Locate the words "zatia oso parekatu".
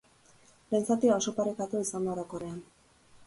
0.95-1.83